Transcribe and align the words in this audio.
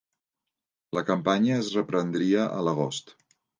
La 0.99 1.03
campanya 1.09 1.53
es 1.65 1.71
reprendria 1.77 2.49
a 2.59 2.67
l'agost. 2.71 3.17